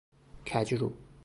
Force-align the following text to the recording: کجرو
کجرو 0.47 0.93